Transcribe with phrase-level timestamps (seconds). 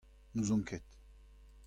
[0.33, 0.87] N'ouzont ket.